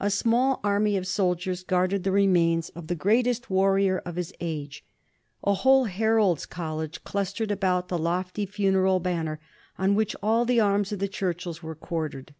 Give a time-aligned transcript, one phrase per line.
[0.00, 4.84] A small army of soldiers guarded the remains of the greatest warrior of his age;
[5.44, 9.38] a whole heralds' college clustered about the lofty funeral banner
[9.78, 12.34] on which all the arms of the Churchills were quartered.